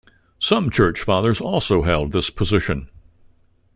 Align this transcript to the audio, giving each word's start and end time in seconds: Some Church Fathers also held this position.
Some 0.39 0.71
Church 0.71 0.99
Fathers 1.03 1.39
also 1.39 1.83
held 1.83 2.11
this 2.11 2.31
position. 2.31 2.89